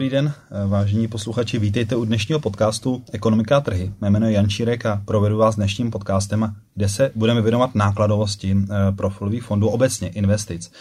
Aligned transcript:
dobrý 0.00 0.10
den, 0.10 0.32
vážení 0.66 1.08
posluchači, 1.08 1.58
vítejte 1.58 1.96
u 1.96 2.04
dnešního 2.04 2.40
podcastu 2.40 3.04
Ekonomika 3.12 3.56
a 3.56 3.60
trhy. 3.60 3.92
Mé 4.00 4.10
jméno 4.10 4.26
je 4.26 4.32
Jan 4.32 4.48
Čírek 4.48 4.86
a 4.86 5.02
provedu 5.04 5.36
vás 5.38 5.56
dnešním 5.56 5.90
podcastem, 5.90 6.54
kde 6.74 6.88
se 6.88 7.10
budeme 7.14 7.42
věnovat 7.42 7.74
nákladovosti 7.74 8.56
eh, 8.56 8.92
profilových 8.92 9.42
fondů, 9.42 9.68
obecně 9.68 10.08
investic. 10.08 10.72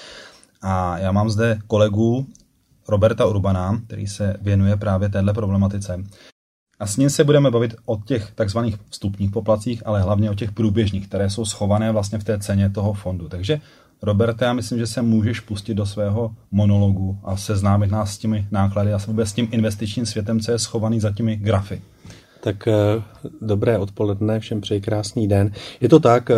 A 0.61 0.97
já 0.97 1.11
mám 1.11 1.29
zde 1.29 1.59
kolegu 1.67 2.27
Roberta 2.87 3.25
Urbana, 3.25 3.81
který 3.87 4.07
se 4.07 4.37
věnuje 4.41 4.77
právě 4.77 5.09
téhle 5.09 5.33
problematice. 5.33 6.03
A 6.79 6.87
s 6.87 6.97
ním 6.97 7.09
se 7.09 7.23
budeme 7.23 7.51
bavit 7.51 7.75
o 7.85 7.97
těch 7.97 8.31
takzvaných 8.35 8.75
vstupních 8.89 9.31
poplacích, 9.31 9.87
ale 9.87 10.01
hlavně 10.01 10.31
o 10.31 10.35
těch 10.35 10.51
průběžných, 10.51 11.07
které 11.07 11.29
jsou 11.29 11.45
schované 11.45 11.91
vlastně 11.91 12.19
v 12.19 12.23
té 12.23 12.39
ceně 12.39 12.69
toho 12.69 12.93
fondu. 12.93 13.29
Takže 13.29 13.61
Roberte, 14.01 14.45
já 14.45 14.53
myslím, 14.53 14.79
že 14.79 14.87
se 14.87 15.01
můžeš 15.01 15.39
pustit 15.39 15.73
do 15.73 15.85
svého 15.85 16.35
monologu 16.51 17.19
a 17.23 17.37
seznámit 17.37 17.91
nás 17.91 18.13
s 18.13 18.17
těmi 18.17 18.47
náklady 18.51 18.93
a 18.93 18.99
vůbec 19.07 19.29
s 19.29 19.33
tím 19.33 19.47
investičním 19.51 20.05
světem, 20.05 20.39
co 20.39 20.51
je 20.51 20.59
schovaný 20.59 20.99
za 20.99 21.11
těmi 21.11 21.35
grafy. 21.35 21.81
Tak 22.41 22.67
eh, 22.67 22.73
dobré 23.41 23.77
odpoledne, 23.77 24.39
všem 24.39 24.61
přeji 24.61 24.81
krásný 24.81 25.27
den. 25.27 25.51
Je 25.81 25.89
to 25.89 25.99
tak, 25.99 26.31
eh, 26.31 26.35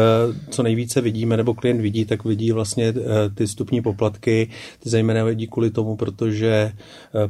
co 0.49 0.63
nejvíce 0.63 1.01
vidíme, 1.01 1.37
nebo 1.37 1.53
klient 1.53 1.81
vidí, 1.81 2.05
tak 2.05 2.23
vidí 2.25 2.51
vlastně 2.51 2.87
eh, 2.87 3.29
ty 3.33 3.47
stupní 3.47 3.81
poplatky, 3.81 4.49
ty 4.79 4.89
zejména 4.89 5.23
vidí 5.23 5.47
kvůli 5.47 5.71
tomu, 5.71 5.95
protože, 5.95 6.71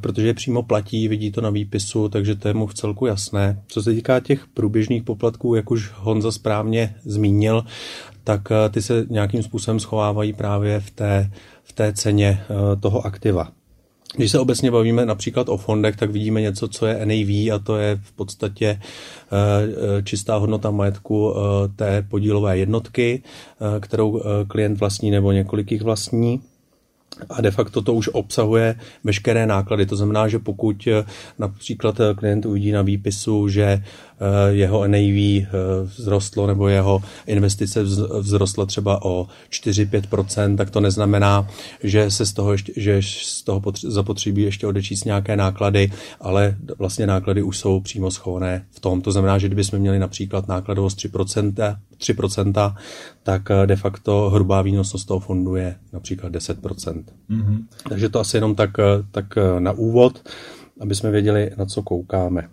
protože 0.01 0.27
je 0.27 0.33
přímo 0.33 0.63
platí, 0.63 1.07
vidí 1.07 1.31
to 1.31 1.41
na 1.41 1.49
výpisu, 1.49 2.09
takže 2.09 2.35
to 2.35 2.47
je 2.47 2.53
mu 2.53 2.67
v 2.67 2.73
celku 2.73 3.05
jasné. 3.05 3.61
Co 3.67 3.83
se 3.83 3.93
týká 3.93 4.19
těch 4.19 4.47
průběžných 4.47 5.03
poplatků, 5.03 5.55
jak 5.55 5.71
už 5.71 5.91
Honza 5.95 6.31
správně 6.31 6.95
zmínil, 7.03 7.63
tak 8.23 8.41
ty 8.71 8.81
se 8.81 9.05
nějakým 9.09 9.43
způsobem 9.43 9.79
schovávají 9.79 10.33
právě 10.33 10.79
v 10.79 10.91
té, 10.91 11.31
v 11.63 11.73
té 11.73 11.93
ceně 11.93 12.43
toho 12.79 13.05
aktiva. 13.05 13.51
Když 14.15 14.31
se 14.31 14.39
obecně 14.39 14.71
bavíme 14.71 15.05
například 15.05 15.49
o 15.49 15.57
fondech, 15.57 15.95
tak 15.95 16.11
vidíme 16.11 16.41
něco, 16.41 16.67
co 16.67 16.85
je 16.85 17.05
NAV 17.05 17.55
a 17.55 17.59
to 17.63 17.77
je 17.77 17.99
v 18.03 18.11
podstatě 18.11 18.67
eh, 18.67 18.79
eh, 19.97 20.03
čistá 20.03 20.35
hodnota 20.35 20.71
majetku 20.71 21.33
eh, 21.33 21.67
té 21.75 22.01
podílové 22.09 22.57
jednotky, 22.57 23.23
kterou 23.79 24.21
klient 24.47 24.79
vlastní 24.79 25.11
nebo 25.11 25.31
několik 25.31 25.71
jich 25.71 25.81
vlastní 25.81 26.41
a 27.29 27.41
de 27.41 27.51
facto 27.51 27.81
to 27.81 27.93
už 27.93 28.09
obsahuje 28.13 28.75
veškeré 29.03 29.47
náklady. 29.47 29.85
To 29.85 29.95
znamená, 29.95 30.27
že 30.27 30.39
pokud 30.39 30.87
eh, 30.87 31.03
například 31.39 31.99
eh, 31.99 32.13
klient 32.13 32.45
uvidí 32.45 32.71
na 32.71 32.81
výpisu, 32.81 33.47
že 33.47 33.63
eh, 33.63 33.83
jeho 34.49 34.87
NAV 34.87 35.47
vzrostlo 35.85 36.47
nebo 36.47 36.67
jeho 36.67 37.03
investice 37.27 37.83
vzrostla 38.21 38.65
třeba 38.65 39.05
o 39.05 39.27
4-5%, 39.49 40.57
tak 40.57 40.69
to 40.69 40.79
neznamená, 40.79 41.47
že 41.83 42.11
se 42.11 42.25
z 42.25 42.33
toho, 42.33 42.51
ještě, 42.51 42.73
že 42.75 43.01
z 43.01 43.43
toho 43.43 43.61
zapotřebí 43.83 44.41
ještě 44.41 44.67
odečíst 44.67 45.05
nějaké 45.05 45.35
náklady, 45.35 45.91
ale 46.19 46.55
vlastně 46.77 47.07
náklady 47.07 47.43
už 47.43 47.57
jsou 47.57 47.79
přímo 47.79 48.11
schované 48.11 48.65
v 48.71 48.79
tom. 48.79 49.01
To 49.01 49.11
znamená, 49.11 49.37
že 49.37 49.47
kdybychom 49.47 49.79
měli 49.79 49.99
například 49.99 50.47
nákladovost 50.47 50.97
3%, 50.97 51.77
3%, 51.99 52.75
tak 53.23 53.41
de 53.65 53.75
facto 53.75 54.29
hrubá 54.29 54.61
výnosnost 54.61 55.07
toho 55.07 55.19
fondu 55.19 55.55
je 55.55 55.75
například 55.93 56.31
10%. 56.33 57.00
Mm-hmm. 57.29 57.57
Takže 57.89 58.09
to 58.09 58.19
asi 58.19 58.37
jenom 58.37 58.55
tak, 58.55 58.71
tak 59.11 59.25
na 59.59 59.71
úvod, 59.71 60.29
aby 60.79 60.95
jsme 60.95 61.11
věděli, 61.11 61.51
na 61.57 61.65
co 61.65 61.83
koukáme. 61.83 62.49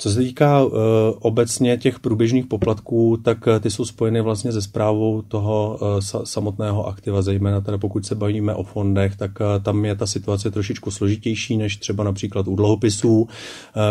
Co 0.00 0.10
se 0.10 0.18
týká 0.18 0.64
uh, 0.64 0.72
obecně 1.20 1.76
těch 1.76 2.00
průběžných 2.00 2.46
poplatků, 2.46 3.16
tak 3.24 3.38
ty 3.60 3.70
jsou 3.70 3.84
spojeny 3.84 4.20
vlastně 4.20 4.52
se 4.52 4.62
zprávou 4.62 5.22
toho 5.22 5.78
uh, 5.80 6.00
samotného 6.24 6.86
aktiva, 6.86 7.22
zejména 7.22 7.60
teda 7.60 7.78
pokud 7.78 8.06
se 8.06 8.14
bavíme 8.14 8.54
o 8.54 8.62
fondech, 8.62 9.16
tak 9.16 9.30
uh, 9.40 9.62
tam 9.62 9.84
je 9.84 9.96
ta 9.96 10.06
situace 10.06 10.50
trošičku 10.50 10.90
složitější 10.90 11.56
než 11.56 11.76
třeba 11.76 12.04
například 12.04 12.48
u 12.48 12.56
dluhopisů, 12.56 13.20
uh, 13.20 13.28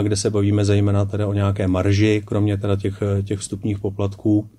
kde 0.01 0.16
se 0.16 0.29
bavíme 0.29 0.66
zejména 0.66 1.06
teda 1.06 1.28
o 1.28 1.33
nějaké 1.33 1.67
marži, 1.67 2.22
kromě 2.25 2.57
teda 2.57 2.75
těch, 2.75 3.03
těch 3.23 3.39
vstupních 3.39 3.79
poplatků. 3.79 4.50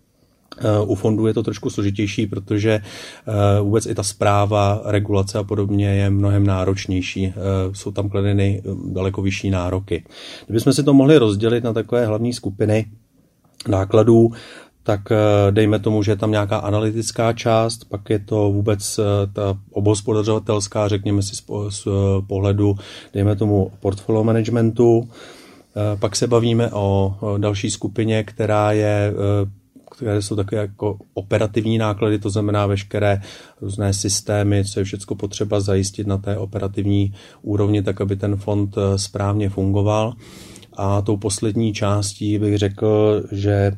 U 0.85 0.95
fondů 0.95 1.27
je 1.27 1.35
to 1.35 1.43
trošku 1.43 1.71
složitější, 1.71 2.27
protože 2.27 2.71
eh, 2.71 3.61
vůbec 3.61 3.87
i 3.87 3.95
ta 3.95 4.03
zpráva, 4.03 4.83
regulace 4.85 5.39
a 5.39 5.45
podobně 5.45 5.89
je 5.89 6.11
mnohem 6.11 6.47
náročnější. 6.47 7.27
Eh, 7.27 7.33
jsou 7.73 7.91
tam 7.91 8.09
kladeny 8.09 8.63
eh, 8.65 8.69
daleko 8.93 9.23
vyšší 9.23 9.51
nároky. 9.51 10.05
Kdybychom 10.47 10.73
si 10.73 10.83
to 10.83 10.95
mohli 10.95 11.19
rozdělit 11.19 11.65
na 11.65 11.73
takové 11.73 12.07
hlavní 12.07 12.33
skupiny 12.33 12.87
nákladů, 13.69 14.33
tak 14.83 15.01
dejme 15.51 15.79
tomu, 15.79 16.03
že 16.03 16.13
je 16.13 16.17
tam 16.17 16.31
nějaká 16.31 16.57
analytická 16.57 17.33
část, 17.33 17.85
pak 17.85 18.11
je 18.11 18.19
to 18.19 18.53
vůbec 18.53 19.01
ta 19.33 19.59
obhospodařovatelská, 19.71 20.89
řekněme 20.89 21.23
si 21.23 21.37
z 21.69 21.85
pohledu, 22.27 22.75
dejme 23.15 23.37
tomu, 23.37 23.71
portfolio 23.81 24.25
managementu, 24.25 25.09
pak 26.01 26.17
se 26.17 26.27
bavíme 26.27 26.71
o 26.73 27.17
další 27.39 27.71
skupině, 27.71 28.25
která 28.25 28.73
je 28.73 29.13
které 29.91 30.23
jsou 30.23 30.37
také 30.37 30.57
jako 30.57 30.99
operativní 31.15 31.79
náklady, 31.79 32.19
to 32.19 32.31
znamená 32.31 32.67
veškeré 32.67 33.21
různé 33.61 33.95
systémy, 33.95 34.65
co 34.65 34.81
je 34.81 34.85
všechno 34.85 35.17
potřeba 35.17 35.61
zajistit 35.61 36.07
na 36.07 36.19
té 36.19 36.37
operativní 36.37 37.13
úrovni, 37.43 37.83
tak 37.83 38.01
aby 38.01 38.17
ten 38.17 38.37
fond 38.37 38.77
eh, 38.79 38.99
správně 38.99 39.49
fungoval. 39.49 40.15
A 40.77 41.03
tou 41.03 41.17
poslední 41.17 41.73
částí 41.73 42.39
bych 42.39 42.59
řekl, 42.59 43.23
že 43.33 43.73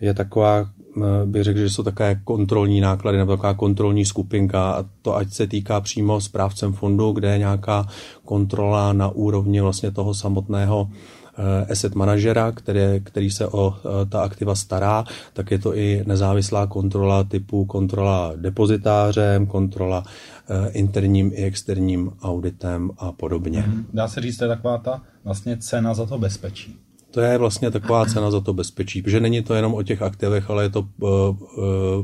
je 0.00 0.14
taková 0.14 0.70
eh, 0.96 1.26
bych 1.26 1.44
řekl, 1.44 1.58
že 1.58 1.70
jsou 1.70 1.82
také 1.82 2.20
kontrolní 2.24 2.80
náklady 2.80 3.18
nebo 3.18 3.32
taková 3.32 3.54
kontrolní 3.54 4.04
skupinka 4.04 4.70
a 4.70 4.84
to 5.02 5.16
ať 5.16 5.32
se 5.32 5.46
týká 5.46 5.80
přímo 5.80 6.20
správcem 6.20 6.72
fondu, 6.72 7.12
kde 7.12 7.32
je 7.32 7.38
nějaká 7.38 7.86
kontrola 8.24 8.92
na 8.92 9.08
úrovni 9.08 9.60
vlastně 9.60 9.90
toho 9.90 10.14
samotného 10.14 10.88
asset 11.70 11.94
manažera, 11.94 12.52
který, 12.52 12.80
který 13.04 13.30
se 13.30 13.48
o 13.48 13.74
eh, 13.76 14.06
ta 14.06 14.22
aktiva 14.22 14.54
stará, 14.54 15.04
tak 15.32 15.50
je 15.50 15.58
to 15.58 15.76
i 15.76 16.04
nezávislá 16.06 16.66
kontrola 16.66 17.24
typu 17.24 17.64
kontrola 17.64 18.32
depozitářem, 18.36 19.46
kontrola 19.46 20.04
eh, 20.06 20.70
interním 20.70 21.32
i 21.34 21.44
externím 21.44 22.10
auditem 22.22 22.90
a 22.98 23.12
podobně. 23.12 23.64
Mhm. 23.66 23.86
Dá 23.92 24.08
se 24.08 24.20
říct, 24.20 24.36
to 24.36 24.44
je 24.44 24.48
taková 24.48 24.78
ta 24.78 25.02
vlastně 25.24 25.56
cena 25.56 25.94
za 25.94 26.06
to 26.06 26.18
bezpečí. 26.18 26.85
To 27.16 27.22
je 27.22 27.38
vlastně 27.38 27.70
taková 27.70 28.06
cena 28.06 28.30
za 28.30 28.40
to 28.40 28.52
bezpečí, 28.52 29.02
protože 29.02 29.20
není 29.20 29.42
to 29.42 29.54
jenom 29.54 29.74
o 29.74 29.82
těch 29.82 30.02
aktivech, 30.02 30.50
ale 30.50 30.62
je 30.62 30.70
to 30.70 30.80
uh, 30.80 31.08
uh, 31.08 31.36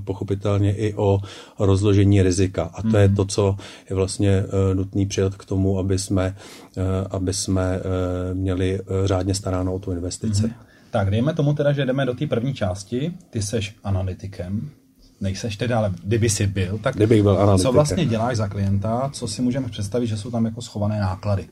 pochopitelně 0.04 0.74
i 0.76 0.94
o 0.94 1.20
rozložení 1.58 2.22
rizika. 2.22 2.62
A 2.74 2.82
to 2.82 2.96
je 2.96 3.06
mhm. 3.06 3.16
to, 3.16 3.24
co 3.24 3.56
je 3.90 3.96
vlastně 3.96 4.42
uh, 4.42 4.74
nutný 4.74 5.06
přidat 5.06 5.34
k 5.34 5.44
tomu, 5.44 5.78
aby 5.78 5.98
jsme, 5.98 6.36
aby 7.10 7.34
jsme 7.34 7.80
měli 8.32 8.80
řádně 9.04 9.34
staráno 9.34 9.74
o 9.74 9.78
tu 9.78 9.92
investici. 9.92 10.46
Mm. 10.46 10.52
Tak, 10.90 11.10
dejme 11.10 11.34
tomu 11.34 11.54
teda, 11.54 11.72
že 11.72 11.84
jdeme 11.84 12.06
do 12.06 12.14
té 12.14 12.26
první 12.26 12.54
části. 12.54 13.12
Ty 13.30 13.42
seš 13.42 13.76
analytikem, 13.84 14.70
nejseš 15.20 15.56
teda, 15.56 15.78
ale 15.78 15.92
kdyby 16.04 16.30
jsi 16.30 16.46
byl, 16.46 16.78
tak 16.78 16.96
Kdybych 16.96 17.22
byl 17.22 17.38
analytikem. 17.38 17.68
co 17.70 17.72
vlastně 17.72 18.06
děláš 18.06 18.36
za 18.36 18.48
klienta, 18.48 19.10
co 19.12 19.28
si 19.28 19.42
můžeme 19.42 19.68
představit, 19.68 20.06
že 20.06 20.16
jsou 20.16 20.30
tam 20.30 20.44
jako 20.44 20.62
schované 20.62 21.00
náklady? 21.00 21.48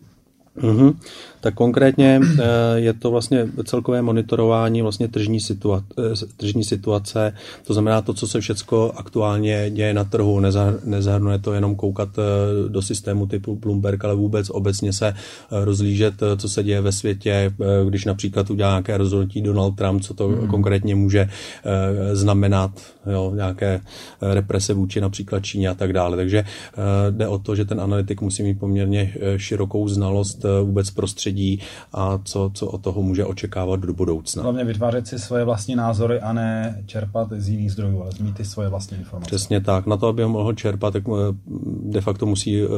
Mm-hmm. 0.59 0.95
Tak 1.41 1.55
konkrétně 1.55 2.21
eh, 2.23 2.45
je 2.75 2.93
to 2.93 3.11
vlastně 3.11 3.49
celkové 3.65 4.03
monitorování 4.03 4.83
vlastně 4.83 5.09
tržní, 5.09 5.41
situace, 5.41 5.87
eh, 6.13 6.27
tržní 6.37 6.65
situace, 6.65 7.35
to 7.67 7.73
znamená 7.75 8.03
to, 8.03 8.15
co 8.15 8.29
se 8.29 8.41
všechno 8.41 8.99
aktuálně 8.99 9.71
děje 9.71 9.95
na 9.95 10.05
trhu, 10.05 10.41
nezahrnuje 10.85 11.39
to 11.39 11.53
jenom 11.53 11.75
koukat 11.75 12.09
eh, 12.19 12.69
do 12.69 12.83
systému 12.83 13.27
typu 13.27 13.57
Bloomberg, 13.57 14.05
ale 14.05 14.15
vůbec 14.15 14.51
obecně 14.51 14.93
se 14.93 15.15
rozlížet, 15.51 16.15
co 16.37 16.49
se 16.49 16.63
děje 16.63 16.81
ve 16.81 16.93
světě, 16.93 17.55
když 17.89 18.05
například 18.05 18.51
udělá 18.51 18.71
nějaké 18.71 18.97
rozhodnutí 18.97 19.43
Donald 19.43 19.77
Trump, 19.77 20.03
co 20.03 20.15
to 20.15 20.29
mm. 20.29 20.47
konkrétně 20.47 20.95
může 20.95 21.29
znamenat, 22.13 22.71
jo, 23.13 23.33
nějaké 23.35 23.81
represe 24.21 24.75
vůči 24.75 25.01
například 25.01 25.45
Číně 25.45 25.69
a 25.69 25.75
tak 25.75 25.93
dále. 25.93 26.17
Takže 26.17 26.45
jde 27.11 27.29
o 27.29 27.39
to, 27.39 27.55
že 27.55 27.65
ten 27.65 27.81
analytik 27.81 28.21
musí 28.21 28.43
mít 28.43 28.59
poměrně 28.59 29.15
širokou 29.37 29.89
znalost 29.89 30.40
vůbec 30.63 30.91
prostředí 30.91 31.61
a 31.93 32.19
co, 32.25 32.51
co 32.55 32.67
od 32.67 32.83
toho 32.83 33.03
může 33.03 33.25
očekávat 33.25 33.81
do 33.81 33.95
budoucna. 33.95 34.43
Hlavně 34.43 34.65
vytvářet 34.65 35.07
si 35.07 35.19
svoje 35.19 35.45
vlastní 35.45 35.75
názory 35.77 36.21
a 36.21 36.33
ne 36.33 36.83
čerpat 36.87 37.29
z 37.37 37.49
jiných 37.49 37.73
zdrojů, 37.73 38.03
ale 38.03 38.11
mít 38.21 38.37
ty 38.37 38.45
svoje 38.45 38.69
vlastní 38.69 38.99
informace. 38.99 39.27
Přesně 39.27 39.61
tak. 39.61 39.87
Na 39.87 39.97
to, 39.97 40.07
aby 40.07 40.23
ho 40.23 40.29
mohl 40.29 40.53
čerpat, 40.53 40.93
tak 40.93 41.03
eh, 41.09 41.13
de 41.91 42.01
facto 42.01 42.27
musí 42.27 42.63
eh, 42.63 42.69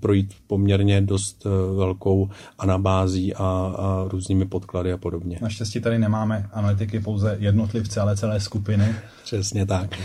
projít 0.00 0.34
poměrně 0.46 1.00
dost 1.00 1.46
eh, 1.46 1.76
velkou 1.76 2.30
anabází 2.58 3.34
a, 3.34 3.44
a 3.78 4.08
různými 4.08 4.46
podklady 4.46 4.92
a 4.92 4.96
podobně. 4.96 5.38
Naštěstí 5.42 5.80
tady 5.80 5.98
nemáme 5.98 6.48
analytiky 6.52 7.00
pouze 7.00 7.36
jednotlivce, 7.40 8.00
ale 8.00 8.16
celé 8.16 8.40
skupiny. 8.40 8.94
Přesně 9.24 9.66
tak. 9.66 9.98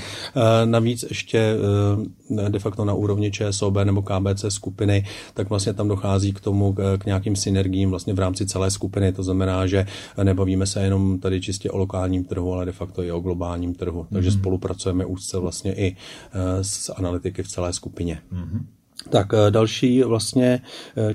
Navíc 0.66 1.06
ještě 1.10 1.56
de 2.50 2.60
facto 2.60 2.86
na 2.86 2.94
úrovni 2.94 3.32
ČSOB 3.32 3.78
nebo 3.84 4.02
KBC 4.02 4.46
skupiny, 4.50 5.06
tak 5.34 5.50
vlastně 5.50 5.74
tam 5.74 5.88
dochází 5.88 6.34
k 6.34 6.40
tomu, 6.40 6.76
k 6.98 7.06
nějakým 7.06 7.36
synergiím 7.36 7.90
vlastně 7.90 8.14
v 8.14 8.20
rámci 8.20 8.46
celé 8.46 8.72
skupiny. 8.72 9.12
To 9.14 9.24
znamená, 9.24 9.68
že 9.68 9.86
nebavíme 10.24 10.66
se 10.66 10.84
jenom 10.84 11.20
tady 11.20 11.42
čistě 11.42 11.72
o 11.72 11.78
lokálním 11.78 12.24
trhu, 12.24 12.54
ale 12.54 12.66
de 12.66 12.72
facto 12.72 13.04
i 13.04 13.12
o 13.12 13.20
globálním 13.20 13.76
trhu. 13.76 14.08
Takže 14.14 14.30
mm-hmm. 14.30 14.40
spolupracujeme 14.40 15.06
úzce 15.06 15.38
vlastně 15.38 15.74
i 15.74 15.96
eh, 15.96 16.64
s 16.64 16.94
analytiky 16.96 17.44
v 17.44 17.48
celé 17.48 17.74
skupině. 17.74 18.22
Mm-hmm. 18.34 18.53
Tak 19.10 19.28
další 19.50 20.04
vlastně 20.04 20.62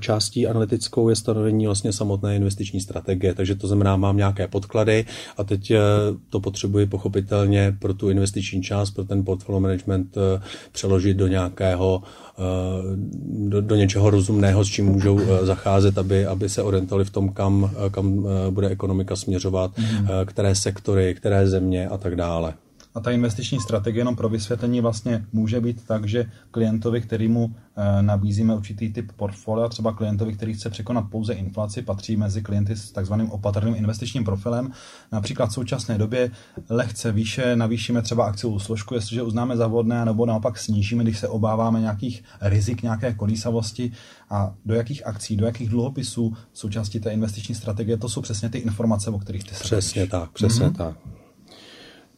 částí 0.00 0.46
analytickou 0.46 1.08
je 1.08 1.16
stanovení 1.16 1.66
vlastně 1.66 1.92
samotné 1.92 2.36
investiční 2.36 2.80
strategie, 2.80 3.34
takže 3.34 3.54
to 3.54 3.66
znamená, 3.66 3.96
mám 3.96 4.16
nějaké 4.16 4.48
podklady 4.48 5.04
a 5.36 5.44
teď 5.44 5.72
to 6.30 6.40
potřebuji 6.40 6.86
pochopitelně 6.86 7.76
pro 7.78 7.94
tu 7.94 8.10
investiční 8.10 8.62
část, 8.62 8.90
pro 8.90 9.04
ten 9.04 9.24
portfolio 9.24 9.60
management 9.60 10.16
přeložit 10.72 11.16
do 11.16 11.26
nějakého 11.26 12.02
do, 13.48 13.60
do 13.60 13.76
něčeho 13.76 14.10
rozumného, 14.10 14.64
s 14.64 14.68
čím 14.68 14.86
můžou 14.86 15.20
zacházet, 15.42 15.98
aby, 15.98 16.26
aby 16.26 16.48
se 16.48 16.62
orientovali 16.62 17.04
v 17.04 17.10
tom, 17.10 17.28
kam, 17.28 17.70
kam 17.90 18.26
bude 18.50 18.68
ekonomika 18.68 19.16
směřovat, 19.16 19.78
mm. 19.78 20.08
které 20.24 20.54
sektory, 20.54 21.14
které 21.14 21.48
země 21.48 21.88
a 21.88 21.98
tak 21.98 22.16
dále. 22.16 22.54
A 22.94 23.00
ta 23.00 23.10
investiční 23.10 23.60
strategie, 23.60 24.00
jenom 24.00 24.16
pro 24.16 24.28
vysvětlení, 24.28 24.80
vlastně 24.80 25.26
může 25.32 25.60
být 25.60 25.86
tak, 25.86 26.08
že 26.08 26.30
klientovi, 26.50 27.00
kterýmu 27.00 27.54
eh, 27.76 28.02
nabízíme 28.02 28.54
určitý 28.54 28.92
typ 28.92 29.12
portfolia, 29.12 29.68
třeba 29.68 29.92
klientovi, 29.92 30.32
který 30.32 30.54
chce 30.54 30.70
překonat 30.70 31.04
pouze 31.10 31.32
inflaci, 31.32 31.82
patří 31.82 32.16
mezi 32.16 32.42
klienty 32.42 32.76
s 32.76 32.92
takzvaným 32.92 33.30
opatrným 33.30 33.74
investičním 33.74 34.24
profilem. 34.24 34.72
Například 35.12 35.46
v 35.46 35.52
současné 35.52 35.98
době 35.98 36.30
lehce 36.68 37.12
výše 37.12 37.56
navýšíme 37.56 38.02
třeba 38.02 38.24
akciovou 38.24 38.58
složku, 38.58 38.94
jestliže 38.94 39.22
uznáme 39.22 39.56
za 39.56 39.66
vhodné, 39.66 40.04
nebo 40.04 40.26
naopak 40.26 40.58
snížíme, 40.58 41.02
když 41.04 41.18
se 41.18 41.28
obáváme 41.28 41.80
nějakých 41.80 42.24
rizik, 42.40 42.82
nějaké 42.82 43.14
kolísavosti 43.14 43.92
a 44.30 44.54
do 44.64 44.74
jakých 44.74 45.06
akcí, 45.06 45.36
do 45.36 45.46
jakých 45.46 45.68
dluhopisů 45.68 46.36
součástí 46.52 47.00
té 47.00 47.12
investiční 47.12 47.54
strategie, 47.54 47.96
to 47.96 48.08
jsou 48.08 48.20
přesně 48.20 48.48
ty 48.48 48.58
informace, 48.58 49.10
o 49.10 49.18
kterých 49.18 49.44
ty 49.44 49.54
se 49.54 49.64
Přesně 49.64 50.06
tak, 50.06 50.30
přesně 50.30 50.66
mm-hmm. 50.66 50.76
tak. 50.76 50.96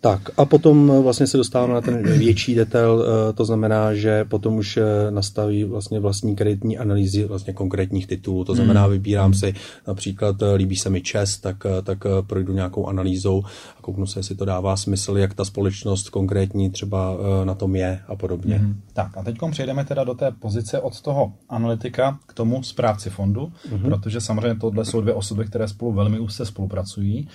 Tak 0.03 0.31
a 0.37 0.45
potom 0.45 0.93
vlastně 1.03 1.27
se 1.27 1.37
dostáváme 1.37 1.75
na 1.75 1.81
ten 1.81 2.03
větší 2.19 2.55
detail, 2.55 3.05
eh, 3.05 3.33
to 3.33 3.45
znamená, 3.45 3.95
že 3.95 4.25
potom 4.25 4.55
už 4.55 4.77
eh, 4.77 5.11
nastaví 5.11 5.65
vlastně 5.65 6.01
vlastní 6.01 6.37
kreditní 6.37 6.79
analýzy 6.79 7.25
vlastně 7.25 7.53
konkrétních 7.53 8.07
titulů, 8.07 8.45
to 8.45 8.55
znamená, 8.55 8.83
hmm. 8.83 8.93
vybírám 8.93 9.35
si 9.35 9.55
například, 9.89 10.43
eh, 10.43 10.55
líbí 10.55 10.77
se 10.77 10.91
mi 10.91 11.01
ČES, 11.01 11.39
tak, 11.39 11.57
tak 11.83 11.99
projdu 12.27 12.53
nějakou 12.53 12.87
analýzou 12.87 13.43
a 13.79 13.83
kouknu 13.83 14.07
se, 14.07 14.19
jestli 14.19 14.35
to 14.35 14.45
dává 14.45 14.77
smysl, 14.77 15.19
jak 15.19 15.35
ta 15.35 15.45
společnost 15.45 16.09
konkrétní 16.09 16.71
třeba 16.71 17.17
na 17.45 17.55
tom 17.55 17.77
je 17.77 18.01
a 18.09 18.17
podobně. 18.17 18.57
Hmm. 18.57 18.81
Tak 18.93 19.17
a 19.17 19.23
teď 19.23 19.39
přejdeme 19.51 19.85
teda 19.85 20.05
do 20.05 20.15
té 20.15 20.31
pozice 20.31 20.81
od 20.81 21.01
toho 21.01 21.33
analytika 21.49 22.19
k 22.27 22.33
tomu 22.33 22.63
správci 22.63 23.11
fondu, 23.11 23.53
hmm. 23.71 23.83
protože 23.83 24.21
samozřejmě 24.21 24.61
tohle 24.61 24.85
jsou 24.85 25.01
dvě 25.01 25.15
osoby, 25.15 25.45
které 25.45 25.69
spolu 25.69 25.93
velmi 25.93 26.19
úzce 26.19 26.47
spolupracují 26.47 27.29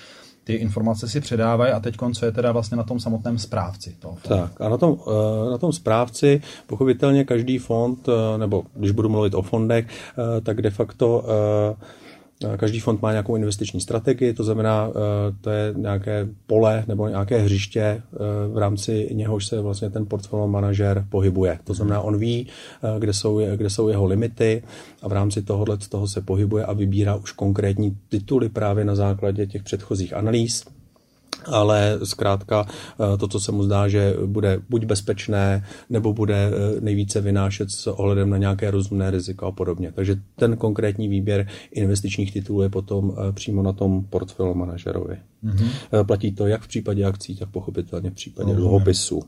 ty 0.46 0.54
informace 0.54 1.08
si 1.10 1.22
předávají 1.22 1.72
a 1.72 1.80
teď 1.80 1.96
co 2.14 2.26
je 2.26 2.32
teda 2.32 2.52
vlastně 2.52 2.78
na 2.78 2.84
tom 2.84 3.00
samotném 3.00 3.40
správci 3.40 3.96
toho 4.00 4.16
fondu. 4.16 4.44
Tak 4.44 4.62
a 4.62 4.70
na 4.70 4.78
tom, 4.78 4.98
eh, 5.08 5.52
na 5.52 5.58
tom 5.58 5.74
správci 5.74 6.42
pochopitelně 6.68 7.24
každý 7.24 7.58
fond, 7.58 8.10
eh, 8.10 8.38
nebo 8.38 8.64
když 8.76 8.92
budu 8.92 9.10
mluvit 9.10 9.34
o 9.34 9.42
fondech, 9.42 9.86
eh, 9.88 10.42
tak 10.42 10.62
de 10.62 10.70
facto 10.70 11.24
Každý 12.58 12.80
fond 12.80 13.02
má 13.02 13.12
nějakou 13.12 13.36
investiční 13.36 13.82
strategii, 13.82 14.34
to 14.34 14.44
znamená, 14.44 14.92
to 15.42 15.50
je 15.50 15.74
nějaké 15.78 16.28
pole 16.48 16.84
nebo 16.88 17.08
nějaké 17.08 17.38
hřiště, 17.38 18.02
v 18.54 18.58
rámci 18.58 19.10
něhož 19.14 19.46
se 19.46 19.62
vlastně 19.62 19.90
ten 19.90 20.06
portfolio 20.06 20.48
manažer 20.48 21.06
pohybuje. 21.10 21.60
To 21.64 21.74
znamená, 21.74 22.02
on 22.02 22.18
ví, 22.18 22.48
kde 23.00 23.14
jsou, 23.14 23.40
kde 23.56 23.70
jsou 23.70 23.88
jeho 23.88 24.06
limity 24.06 24.64
a 25.02 25.08
v 25.08 25.12
rámci 25.12 25.42
tohohle 25.42 25.78
toho 25.78 26.08
se 26.08 26.22
pohybuje 26.22 26.66
a 26.66 26.74
vybírá 26.74 27.16
už 27.16 27.32
konkrétní 27.32 27.98
tituly 28.10 28.50
právě 28.50 28.86
na 28.86 28.96
základě 28.96 29.48
těch 29.48 29.64
předchozích 29.64 30.14
analýz 30.14 30.66
ale 31.52 32.00
zkrátka 32.04 32.66
eh, 32.68 33.18
to, 33.18 33.28
co 33.28 33.40
se 33.40 33.52
mu 33.52 33.64
zdá, 33.64 33.88
že 33.88 34.16
bude 34.26 34.60
buď 34.70 34.86
bezpečné, 34.86 35.66
nebo 35.90 36.14
bude 36.14 36.36
eh, 36.36 36.82
nejvíce 36.82 37.22
vynášet 37.22 37.72
s 37.72 37.88
ohledem 37.88 38.30
na 38.30 38.38
nějaké 38.38 38.72
rozumné 38.72 39.12
riziko 39.12 39.46
a 39.46 39.52
podobně. 39.52 39.92
Takže 39.92 40.16
ten 40.36 40.58
konkrétní 40.58 41.08
výběr 41.08 41.48
investičních 41.72 42.34
titulů 42.34 42.62
je 42.62 42.70
potom 42.70 43.14
eh, 43.18 43.32
přímo 43.32 43.62
na 43.62 43.74
tom 43.74 44.04
portfolio 44.04 44.54
manažerovi. 44.54 45.18
Mm-hmm. 45.44 46.06
Platí 46.06 46.32
to 46.32 46.48
jak 46.48 46.62
v 46.62 46.68
případě 46.68 47.06
akcí, 47.06 47.36
tak 47.36 47.50
pochopitelně 47.50 48.10
v 48.10 48.14
případě 48.14 48.54
dluhopisů. 48.54 49.22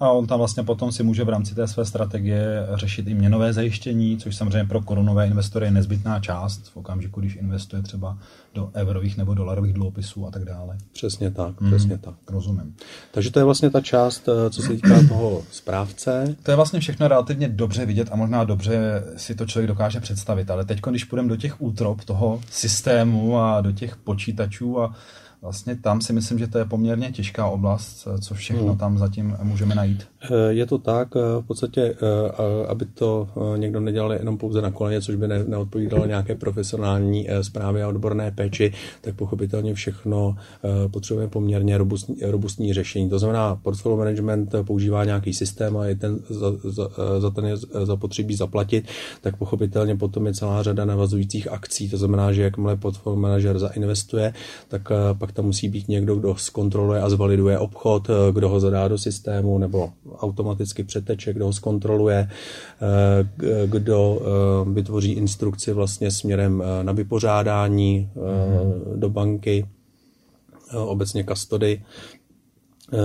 A 0.00 0.10
on 0.10 0.26
tam 0.26 0.38
vlastně 0.38 0.62
potom 0.62 0.92
si 0.92 1.02
může 1.02 1.24
v 1.24 1.28
rámci 1.28 1.54
té 1.54 1.68
své 1.68 1.84
strategie 1.84 2.66
řešit 2.74 3.08
i 3.08 3.14
měnové 3.14 3.52
zajištění, 3.52 4.18
což 4.18 4.36
samozřejmě 4.36 4.64
pro 4.64 4.82
korunové 4.82 5.26
investory 5.26 5.66
je 5.66 5.70
nezbytná 5.70 6.20
část 6.20 6.68
v 6.68 6.76
okamžiku, 6.76 7.20
když 7.20 7.36
investuje 7.36 7.82
třeba 7.82 8.18
do 8.54 8.70
eurových 8.74 9.16
nebo 9.16 9.34
dolarových 9.34 9.72
dluhopisů 9.72 10.26
a 10.26 10.30
tak 10.30 10.44
dále. 10.44 10.78
Přesně 10.92 11.30
tak, 11.30 11.60
mm, 11.60 11.70
přesně 11.70 11.98
tak. 11.98 12.14
Rozumím. 12.28 12.76
Takže 13.12 13.30
to 13.30 13.40
je 13.40 13.44
vlastně 13.44 13.70
ta 13.70 13.80
část, 13.80 14.28
eh, 14.28 14.50
co 14.50 14.62
se 14.62 14.68
týká 14.68 14.94
toho 15.08 15.42
správce. 15.50 16.36
To 16.42 16.50
je 16.50 16.56
vlastně 16.56 16.80
všechno 16.80 17.08
relativně 17.08 17.48
dobře 17.48 17.86
vidět 17.86 18.08
a 18.12 18.16
možná 18.16 18.44
dobře 18.44 19.02
si 19.16 19.34
to 19.34 19.46
člověk 19.46 19.68
dokáže 19.68 20.00
představit, 20.00 20.50
ale 20.50 20.64
teď, 20.64 20.80
když 20.90 21.04
půjdeme 21.04 21.28
do 21.28 21.36
těch 21.36 21.62
útrop 21.62 22.04
toho 22.04 22.40
systému 22.50 23.38
a 23.38 23.60
do 23.60 23.72
těch 23.72 23.96
počítačů 23.96 24.80
a 24.80 24.94
vlastně 25.42 25.76
tam 25.76 26.00
si 26.00 26.12
myslím, 26.12 26.38
že 26.38 26.46
to 26.46 26.58
je 26.58 26.64
poměrně 26.64 27.12
těžká 27.12 27.46
oblast, 27.46 28.08
co 28.20 28.34
všechno 28.34 28.68
hmm. 28.68 28.78
tam 28.78 28.98
zatím 28.98 29.36
můžeme 29.42 29.74
najít. 29.74 30.06
Eh, 30.22 30.52
je 30.52 30.66
to 30.66 30.78
tak, 30.78 31.08
eh, 31.16 31.42
v 31.42 31.46
podstatě, 31.46 31.82
eh, 31.82 32.66
aby 32.68 32.84
to 32.84 33.28
někdo 33.56 33.80
nedělal 33.80 34.12
jenom 34.12 34.38
pouze 34.38 34.62
na 34.62 34.70
koleně, 34.70 35.00
což 35.00 35.14
by 35.14 35.28
neodpovídalo 35.28 36.06
nějaké 36.14 36.34
profesionální 36.34 37.28
zprávě 37.42 37.84
a 37.84 37.88
odborné 37.88 38.30
péči, 38.30 38.72
tak 39.00 39.14
pochopitelně 39.14 39.74
všechno 39.74 40.36
potřebuje 40.90 41.28
poměrně 41.28 41.78
robustní, 41.78 42.16
robustní 42.22 42.72
řešení. 42.72 43.10
To 43.10 43.18
znamená, 43.18 43.56
portfolio 43.56 43.98
management 43.98 44.54
používá 44.62 45.04
nějaký 45.04 45.34
systém 45.34 45.76
a 45.76 45.86
je 45.86 45.94
ten 45.94 46.18
za, 46.28 46.52
za, 46.64 46.88
za 47.18 47.30
ten 47.30 47.46
je 47.46 47.56
zapotřebí 47.84 48.34
zaplatit, 48.34 48.88
tak 49.20 49.36
pochopitelně 49.36 49.96
potom 49.96 50.26
je 50.26 50.34
celá 50.34 50.62
řada 50.62 50.84
navazujících 50.84 51.48
akcí. 51.48 51.88
To 51.88 51.96
znamená, 51.96 52.32
že 52.32 52.42
jakmile 52.42 52.76
portfolio 52.76 53.20
manager 53.20 53.58
zainvestuje, 53.58 54.34
tak 54.68 54.92
pak 55.18 55.27
pak 55.28 55.34
tam 55.34 55.44
musí 55.44 55.68
být 55.68 55.88
někdo, 55.88 56.16
kdo 56.16 56.36
zkontroluje 56.36 57.00
a 57.00 57.08
zvaliduje 57.10 57.58
obchod, 57.58 58.10
eh, 58.10 58.32
kdo 58.32 58.48
ho 58.48 58.60
zadá 58.60 58.88
do 58.88 58.98
systému 58.98 59.58
nebo 59.58 59.92
automaticky 60.18 60.84
přeteče, 60.84 61.32
kdo 61.32 61.44
ho 61.46 61.52
zkontroluje, 61.52 62.28
eh, 62.28 63.66
kdo 63.66 64.20
eh, 64.20 64.70
vytvoří 64.72 65.12
instrukci 65.12 65.72
vlastně 65.72 66.10
směrem 66.10 66.62
na 66.82 66.92
vypořádání 66.92 68.10
mm-hmm. 68.16 68.96
do 68.96 69.10
banky, 69.10 69.66
obecně 70.74 71.22
kastody, 71.22 71.82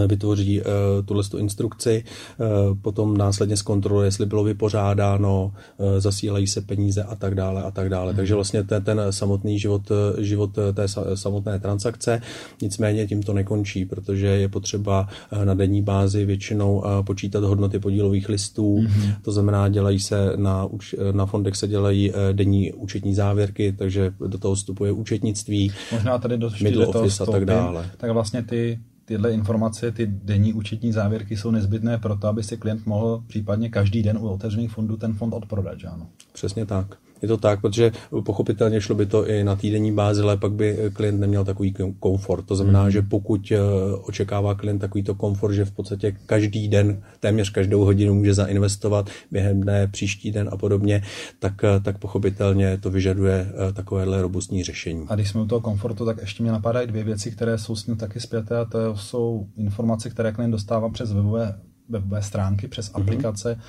vytvoří 0.08 0.62
uh, 0.62 0.66
tuhle 1.06 1.24
instrukci, 1.40 2.04
uh, 2.38 2.78
potom 2.82 3.18
následně 3.18 3.58
zkontroluje, 3.58 4.08
jestli 4.08 4.26
bylo 4.26 4.44
vypořádáno, 4.44 5.54
uh, 5.78 6.00
zasílají 6.00 6.48
se 6.48 6.62
peníze 6.62 7.04
a 7.04 7.16
tak 7.16 7.36
dále 7.36 7.64
a 7.64 7.72
tak 7.72 7.90
dále. 7.90 8.14
Takže 8.14 8.36
vlastně 8.36 8.64
ten, 8.64 8.84
ten 8.84 9.02
samotný 9.10 9.60
život, 9.60 9.92
život 10.18 10.52
té 10.74 10.88
samotné 11.16 11.60
transakce, 11.60 12.22
nicméně 12.62 13.08
tím 13.08 13.24
to 13.24 13.34
nekončí, 13.34 13.86
protože 13.86 14.28
je 14.28 14.50
potřeba 14.50 15.08
na 15.44 15.54
denní 15.54 15.82
bázi 15.82 16.26
většinou 16.26 16.84
počítat 17.06 17.44
hodnoty 17.44 17.80
podílových 17.80 18.30
listů, 18.30 18.78
hmm. 18.78 19.12
to 19.22 19.32
znamená, 19.32 19.70
dělají 19.70 20.00
se 20.00 20.34
na, 20.36 20.70
na 21.12 21.26
fondech 21.26 21.56
se 21.56 21.68
dělají 21.68 22.14
denní 22.32 22.74
účetní 22.74 23.16
závěrky, 23.16 23.72
takže 23.78 24.14
do 24.28 24.38
toho 24.38 24.56
vstupuje 24.56 24.92
účetnictví, 24.92 25.72
Možná 25.92 26.18
tady 26.18 26.38
do 26.38 26.50
middle 26.62 26.88
office 26.88 27.24
a 27.24 27.26
tak 27.26 27.46
dále. 27.46 27.90
Tak 27.98 28.12
vlastně 28.12 28.44
ty 28.44 28.80
tyhle 29.06 29.32
informace, 29.32 29.92
ty 29.92 30.08
denní 30.08 30.54
účetní 30.54 30.92
závěrky 30.92 31.38
jsou 31.38 31.52
nezbytné 31.52 31.98
pro 31.98 32.16
to, 32.16 32.28
aby 32.28 32.44
si 32.44 32.58
klient 32.58 32.86
mohl 32.86 33.24
případně 33.28 33.70
každý 33.70 34.04
den 34.04 34.18
u 34.18 34.28
otevřených 34.28 34.72
fondů 34.72 34.98
ten 34.98 35.14
fond 35.14 35.34
odprodat, 35.34 35.80
že 35.80 35.88
ano? 35.88 36.08
Přesně 36.34 36.66
tak. 36.66 36.98
Je 37.24 37.28
to 37.28 37.38
tak, 37.38 37.62
protože 37.62 37.92
pochopitelně 38.26 38.82
šlo 38.82 38.96
by 38.96 39.06
to 39.06 39.28
i 39.28 39.44
na 39.44 39.56
týdenní 39.56 39.92
bázi, 39.92 40.22
ale 40.22 40.38
pak 40.38 40.52
by 40.52 40.78
klient 40.94 41.20
neměl 41.20 41.46
takový 41.46 41.74
komfort. 42.00 42.46
To 42.46 42.56
znamená, 42.56 42.84
mm. 42.84 42.92
že 42.92 43.02
pokud 43.02 43.52
eh, 43.52 43.60
očekává 44.02 44.56
klient 44.56 44.80
takovýto 44.80 45.16
komfort, 45.16 45.54
že 45.54 45.66
v 45.66 45.72
podstatě 45.72 46.16
každý 46.26 46.68
den, 46.68 47.02
téměř 47.20 47.50
každou 47.50 47.86
hodinu 47.86 48.14
může 48.14 48.34
zainvestovat 48.34 49.10
během 49.32 49.62
dne, 49.62 49.88
příští 49.88 50.32
den 50.32 50.50
a 50.52 50.58
podobně, 50.58 51.04
tak, 51.40 51.64
eh, 51.64 51.80
tak 51.80 51.98
pochopitelně 51.98 52.78
to 52.78 52.90
vyžaduje 52.90 53.48
eh, 53.70 53.74
takovéhle 53.74 54.22
robustní 54.22 54.64
řešení. 54.64 55.06
A 55.10 55.16
když 55.16 55.30
jsme 55.30 55.42
u 55.42 55.46
toho 55.46 55.62
komfortu, 55.62 56.06
tak 56.06 56.18
ještě 56.22 56.44
mě 56.44 56.52
napadají 56.52 56.88
dvě 56.88 57.04
věci, 57.04 57.32
které 57.32 57.58
jsou 57.58 57.76
s 57.76 57.88
ním 57.88 57.98
taky 57.98 58.20
zpěté, 58.20 58.58
a 58.58 58.66
to 58.66 58.98
jsou 58.98 59.48
informace, 59.58 60.10
které 60.10 60.32
klient 60.32 60.52
dostává 60.52 60.90
přes 60.90 61.14
webové, 61.14 61.56
webové 61.90 62.22
stránky, 62.22 62.68
přes 62.68 62.92
mm-hmm. 62.92 63.02
aplikace, 63.02 63.60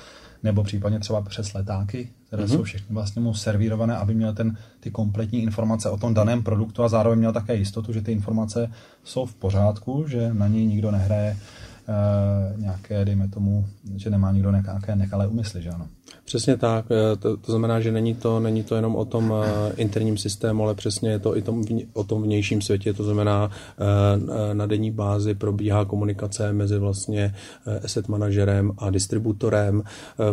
nebo 0.43 0.63
případně 0.63 0.99
třeba 0.99 1.21
přes 1.21 1.53
letáky, 1.53 2.09
které 2.27 2.43
mm-hmm. 2.43 2.55
jsou 2.55 2.63
všechny 2.63 2.93
vlastně 2.93 3.21
mu 3.21 3.33
servírované, 3.33 3.97
aby 3.97 4.13
měl 4.13 4.33
ten, 4.33 4.57
ty 4.79 4.91
kompletní 4.91 5.43
informace 5.43 5.89
o 5.89 5.97
tom 5.97 6.13
daném 6.13 6.43
produktu 6.43 6.83
a 6.83 6.89
zároveň 6.89 7.19
měl 7.19 7.33
také 7.33 7.55
jistotu, 7.55 7.93
že 7.93 8.01
ty 8.01 8.11
informace 8.11 8.71
jsou 9.03 9.25
v 9.25 9.35
pořádku, 9.35 10.05
že 10.07 10.33
na 10.33 10.47
něj 10.47 10.65
nikdo 10.65 10.91
nehraje 10.91 11.37
uh, 11.37 12.61
nějaké, 12.61 13.05
dejme 13.05 13.27
tomu, 13.27 13.65
že 13.95 14.09
nemá 14.09 14.31
nikdo 14.31 14.51
nějaké 14.51 14.95
nekalé 14.95 15.27
úmysly, 15.27 15.61
že 15.61 15.69
ano? 15.69 15.87
Přesně 16.25 16.57
tak. 16.57 16.85
Eh, 16.91 17.15
to, 17.15 17.37
to 17.37 17.51
znamená, 17.51 17.79
že 17.79 17.91
není 17.91 18.15
to, 18.15 18.39
není 18.39 18.63
to 18.63 18.75
jenom 18.75 18.95
o 18.95 19.05
tom 19.05 19.33
eh, 19.33 19.73
interním 19.77 20.17
systému, 20.17 20.63
ale 20.63 20.75
přesně 20.75 21.09
je 21.09 21.19
to 21.19 21.37
i 21.37 21.41
tom, 21.41 21.63
o 21.93 22.03
tom 22.03 22.23
vnějším 22.23 22.61
světě. 22.61 22.93
To 22.93 23.03
znamená, 23.03 23.51
eh, 23.51 24.53
na 24.53 24.65
denní 24.65 24.91
bázi 24.91 25.35
probíhá 25.35 25.85
komunikace 25.85 26.53
mezi 26.53 26.79
vlastně 26.79 27.35
asset 27.83 28.07
manažerem 28.07 28.71
a 28.77 28.89
distributorem, 28.89 29.83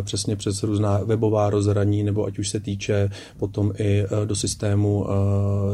přesně 0.01 0.35
přes 0.35 0.63
různá 0.63 0.97
webová 0.97 1.49
rozhraní, 1.49 2.03
nebo 2.03 2.25
ať 2.25 2.39
už 2.39 2.49
se 2.49 2.59
týče 2.59 3.09
potom 3.37 3.73
i 3.77 4.05
do 4.25 4.35
systému 4.35 5.05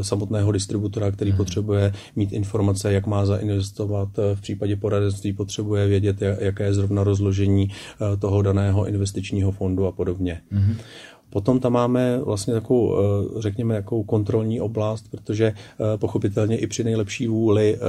samotného 0.02 0.52
distributora, 0.52 1.12
který 1.12 1.32
hmm. 1.32 1.38
potřebuje 1.38 1.94
mít 2.16 2.34
informace, 2.34 2.94
jak 2.94 3.08
má 3.08 3.26
zainvestovat. 3.26 4.10
V 4.36 4.42
případě 4.42 4.76
poradenství 4.76 5.34
potřebuje 5.34 5.88
vědět, 5.88 6.22
jaké 6.22 6.64
je 6.64 6.74
zrovna 6.74 7.04
rozložení 7.04 7.70
toho 8.20 8.42
daného 8.42 8.88
investičního 8.88 9.52
fondu 9.52 9.88
a 9.90 9.92
podobně. 9.92 10.42
Mm-hmm. 10.54 10.76
Potom 11.30 11.60
tam 11.60 11.74
máme 11.74 12.20
vlastně 12.20 12.54
takovou, 12.54 12.98
eh, 12.98 13.42
řekněme, 13.42 13.76
jakou 13.76 14.04
kontrolní 14.04 14.62
oblast, 14.62 15.06
protože 15.12 15.46
eh, 15.46 15.98
pochopitelně 15.98 16.58
i 16.58 16.68
při 16.68 16.84
nejlepší 16.84 17.28
vůli 17.28 17.76
eh, 17.76 17.80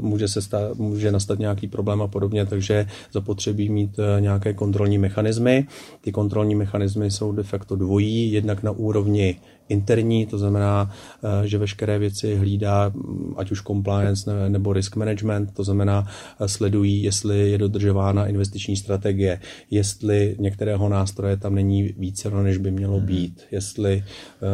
může, 0.00 0.28
se 0.28 0.42
stát, 0.42 0.78
může 0.78 1.12
nastat 1.12 1.38
nějaký 1.38 1.66
problém 1.66 2.02
a 2.02 2.08
podobně, 2.08 2.46
takže 2.46 2.86
zapotřebí 3.12 3.68
mít 3.68 3.96
nějaké 4.20 4.54
kontrolní 4.54 4.98
mechanismy. 4.98 5.66
Ty 6.00 6.12
kontrolní 6.12 6.54
mechanismy 6.54 7.10
jsou 7.10 7.32
de 7.32 7.42
facto 7.42 7.76
dvojí, 7.76 8.32
jednak 8.32 8.62
na 8.62 8.70
úrovni 8.70 9.36
interní, 9.70 10.26
to 10.26 10.38
znamená, 10.38 10.90
eh, 11.24 11.48
že 11.48 11.58
veškeré 11.58 11.98
věci 11.98 12.34
hlídá 12.34 12.88
mm, 12.88 13.34
ať 13.36 13.50
už 13.50 13.62
compliance 13.62 14.48
nebo 14.48 14.72
risk 14.72 14.96
management, 14.96 15.54
to 15.54 15.64
znamená, 15.64 16.06
eh, 16.40 16.48
sledují, 16.48 17.02
jestli 17.02 17.50
je 17.50 17.58
dodržována 17.58 18.26
investiční 18.26 18.76
strategie, 18.76 19.40
jestli 19.70 20.36
některého 20.38 20.88
nástroje 20.88 21.36
tam 21.36 21.54
není 21.54 21.82
více, 21.82 22.30
než 22.30 22.56
by 22.56 22.70
mělo 22.70 22.96
hmm. 22.96 23.06
být, 23.06 23.42
jestli 23.50 24.04
eh, 24.04 24.50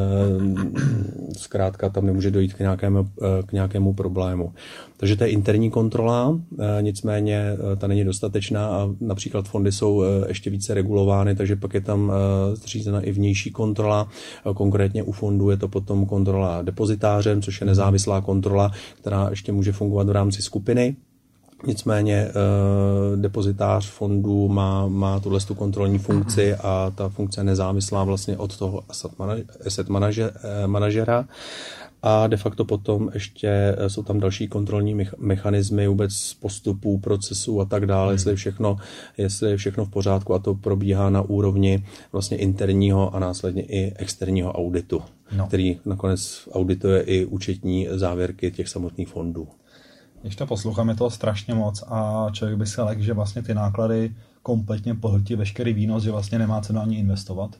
zkrátka 1.36 1.88
tam 1.88 2.06
nemůže 2.06 2.30
dojít 2.30 2.54
k 2.54 2.58
nějakému, 2.58 3.08
k 3.46 3.52
nějakému 3.52 3.94
problému. 3.94 4.52
Takže 4.96 5.16
to 5.16 5.24
je 5.24 5.30
interní 5.30 5.70
kontrola, 5.70 6.40
nicméně 6.80 7.56
ta 7.76 7.86
není 7.86 8.04
dostatečná 8.04 8.66
a 8.66 8.88
například 9.00 9.48
fondy 9.48 9.72
jsou 9.72 10.04
ještě 10.28 10.50
více 10.50 10.74
regulovány, 10.74 11.36
takže 11.36 11.56
pak 11.56 11.74
je 11.74 11.80
tam 11.80 12.12
zřízena 12.54 13.00
i 13.00 13.12
vnější 13.12 13.50
kontrola, 13.50 14.08
konkrétně 14.54 15.02
u 15.06 15.12
fondu 15.12 15.50
je 15.50 15.56
to 15.56 15.68
potom 15.68 16.06
kontrola 16.06 16.62
depozitářem, 16.62 17.42
což 17.42 17.60
je 17.60 17.66
nezávislá 17.66 18.20
kontrola, 18.20 18.72
která 19.00 19.26
ještě 19.30 19.52
může 19.52 19.72
fungovat 19.72 20.06
v 20.06 20.10
rámci 20.10 20.42
skupiny. 20.42 20.96
Nicméně 21.66 22.14
eh, 22.14 22.32
depozitář 23.16 23.90
fondů 23.90 24.48
má, 24.48 24.88
má 24.88 25.20
tuhle 25.20 25.40
tu 25.40 25.54
kontrolní 25.54 25.98
funkci 25.98 26.54
a 26.54 26.92
ta 26.94 27.08
funkce 27.08 27.40
je 27.40 27.44
nezávislá 27.44 28.04
vlastně 28.04 28.36
od 28.36 28.56
toho 28.56 28.82
asset 28.88 29.86
eh, 29.88 30.66
manažera 30.66 31.24
a 32.08 32.26
de 32.26 32.36
facto 32.36 32.64
potom 32.64 33.10
ještě 33.14 33.48
eh, 33.48 33.90
jsou 33.90 34.02
tam 34.02 34.20
další 34.20 34.48
kontrolní 34.48 35.06
mechanismy 35.18 35.88
vůbec 35.88 36.34
postupů, 36.34 36.98
procesů 36.98 37.60
a 37.60 37.64
tak 37.64 37.86
dále, 37.86 38.06
hmm. 38.06 38.14
jestli, 38.14 38.36
všechno, 38.36 38.76
jestli 39.18 39.50
je 39.50 39.56
všechno 39.56 39.84
v 39.84 39.90
pořádku 39.90 40.34
a 40.34 40.38
to 40.38 40.54
probíhá 40.54 41.10
na 41.10 41.22
úrovni 41.22 41.84
vlastně 42.12 42.36
interního 42.36 43.14
a 43.14 43.18
následně 43.18 43.62
i 43.62 43.92
externího 43.96 44.52
auditu, 44.52 45.02
no. 45.36 45.46
který 45.46 45.78
nakonec 45.84 46.48
audituje 46.52 47.02
i 47.02 47.24
účetní 47.24 47.88
závěrky 47.90 48.50
těch 48.50 48.68
samotných 48.68 49.08
fondů. 49.08 49.48
Když 50.22 50.36
to 50.36 50.46
poslouchám, 50.46 50.88
je 50.88 50.94
to 50.94 51.10
strašně 51.10 51.54
moc 51.54 51.84
a 51.88 52.26
člověk 52.32 52.58
by 52.58 52.66
se 52.66 52.82
lek, 52.82 53.00
že 53.00 53.12
vlastně 53.12 53.42
ty 53.42 53.54
náklady 53.54 54.14
kompletně 54.42 54.94
pohltí 54.94 55.34
veškerý 55.34 55.72
výnos, 55.72 56.02
že 56.02 56.10
vlastně 56.10 56.38
nemá 56.38 56.60
cenu 56.60 56.80
ani 56.80 56.98
investovat. 56.98 57.56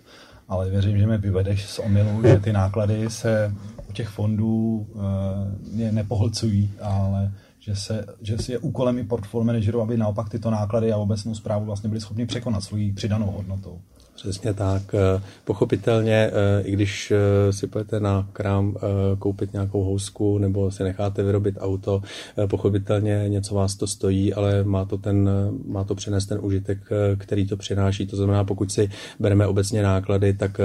Ale 0.48 0.70
věřím, 0.70 0.98
že 0.98 1.06
mi 1.06 1.18
vyvedeš 1.18 1.66
z 1.66 1.78
omilu, 1.78 2.22
že 2.22 2.38
ty 2.38 2.52
náklady 2.52 3.10
se 3.10 3.54
u 3.88 3.92
těch 3.92 4.08
fondů 4.08 4.86
uh, 4.94 5.90
nepohlcují, 5.90 6.70
ale 6.80 7.32
že, 7.58 7.76
se, 7.76 8.06
že 8.22 8.38
si 8.38 8.52
je 8.52 8.58
úkolem 8.58 8.98
i 8.98 9.04
portfolio 9.04 9.44
managerů, 9.44 9.80
aby 9.80 9.96
naopak 9.96 10.28
tyto 10.28 10.50
náklady 10.50 10.92
a 10.92 10.96
obecnou 10.96 11.34
zprávu 11.34 11.64
vlastně 11.64 11.88
byli 11.88 12.00
schopni 12.00 12.26
překonat 12.26 12.60
svojí 12.60 12.92
přidanou 12.92 13.26
hodnotou. 13.26 13.80
Přesně 14.16 14.54
tak. 14.54 14.94
Eh, 14.94 15.22
pochopitelně, 15.44 16.30
eh, 16.32 16.62
i 16.62 16.72
když 16.72 17.10
eh, 17.12 17.52
si 17.52 17.66
půjdete 17.66 18.00
na 18.00 18.28
krám 18.32 18.76
koupit 19.18 19.52
nějakou 19.52 19.84
housku 19.84 20.38
nebo 20.38 20.70
si 20.70 20.82
necháte 20.82 21.22
vyrobit 21.22 21.54
auto, 21.58 22.02
pochopitelně 22.46 23.24
něco 23.28 23.54
vás 23.54 23.74
to 23.74 23.86
stojí, 23.86 24.34
ale 24.34 24.64
má 24.64 24.84
to, 24.84 24.98
ten, 24.98 25.30
má 25.66 25.84
to 25.84 25.94
přinést 25.94 26.26
ten 26.26 26.38
užitek, 26.42 26.78
který 27.18 27.46
to 27.46 27.56
přináší. 27.56 28.06
To 28.06 28.16
znamená, 28.16 28.44
pokud 28.44 28.72
si 28.72 28.90
bereme 29.18 29.46
obecně 29.46 29.82
náklady, 29.82 30.34
tak 30.34 30.60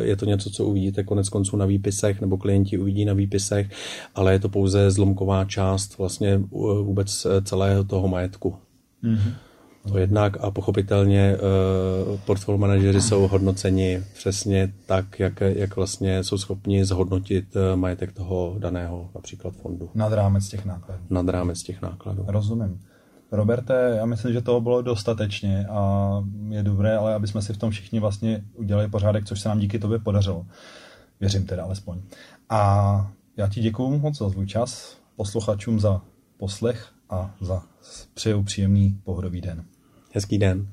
je 0.00 0.16
to 0.16 0.24
něco, 0.24 0.50
co 0.50 0.64
uvidíte 0.64 1.04
konec 1.04 1.28
konců 1.28 1.56
na 1.56 1.66
výpisech, 1.66 2.20
nebo 2.20 2.36
klienti 2.36 2.78
uvidí 2.78 3.04
na 3.04 3.12
výpisech, 3.12 3.70
ale 4.14 4.32
je 4.32 4.38
to 4.38 4.48
pouze 4.48 4.90
zlomková 4.90 5.44
část 5.44 5.98
vlastně 5.98 6.42
vůbec 6.82 7.26
celého 7.44 7.84
toho 7.84 8.08
majetku. 8.08 8.56
Mm-hmm. 9.04 9.32
To 9.88 9.98
jednak 9.98 10.36
a 10.40 10.50
pochopitelně 10.50 11.36
uh, 11.36 12.18
portfolio 12.20 12.58
manažeři 12.58 13.00
jsou 13.00 13.28
hodnoceni 13.28 14.02
přesně 14.14 14.72
tak, 14.86 15.18
jak, 15.18 15.40
jak 15.40 15.76
vlastně 15.76 16.24
jsou 16.24 16.38
schopni 16.38 16.84
zhodnotit 16.84 17.56
uh, 17.56 17.76
majetek 17.76 18.12
toho 18.12 18.56
daného 18.58 19.10
například 19.14 19.54
fondu. 19.54 19.90
Nad 19.94 20.12
rámec 20.12 20.48
těch 20.48 20.64
nákladů. 20.64 21.02
Nad 21.10 21.28
rámec 21.28 21.62
těch 21.62 21.82
nákladů. 21.82 22.24
Rozumím. 22.26 22.80
Roberte, 23.32 23.94
já 23.96 24.06
myslím, 24.06 24.32
že 24.32 24.42
toho 24.42 24.60
bylo 24.60 24.82
dostatečně 24.82 25.66
a 25.66 26.10
je 26.48 26.62
dobré, 26.62 26.96
ale 26.96 27.14
aby 27.14 27.26
jsme 27.26 27.42
si 27.42 27.52
v 27.52 27.56
tom 27.56 27.70
všichni 27.70 28.00
vlastně 28.00 28.44
udělali 28.54 28.88
pořádek, 28.88 29.24
což 29.24 29.40
se 29.40 29.48
nám 29.48 29.58
díky 29.58 29.78
tobě 29.78 29.98
podařilo. 29.98 30.46
Věřím 31.20 31.46
teda 31.46 31.64
alespoň. 31.64 31.98
A 32.48 33.12
já 33.36 33.48
ti 33.48 33.60
děkuju 33.60 33.98
moc 33.98 34.18
za 34.18 34.30
svůj 34.30 34.46
čas, 34.46 34.98
posluchačům 35.16 35.80
za 35.80 36.00
poslech 36.36 36.88
a 37.10 37.34
za 37.40 37.62
přeju 38.14 38.42
příjemný 38.42 39.00
pohodový 39.04 39.40
den. 39.40 39.64
Hezký 40.14 40.38
den. 40.38 40.68